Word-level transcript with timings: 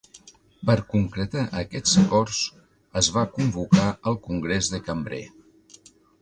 Per 0.69 0.75
concretar 0.93 1.43
aquests 1.59 1.93
acords 2.03 2.39
es 3.03 3.11
va 3.19 3.27
convocar 3.37 3.85
el 4.13 4.19
Congrés 4.25 4.73
de 4.75 4.81
Cambrai. 4.89 5.25